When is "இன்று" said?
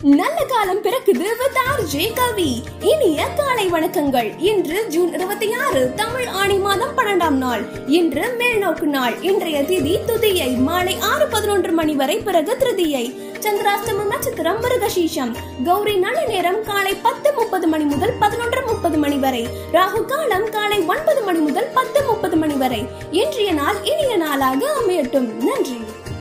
4.38-4.88, 7.86-8.36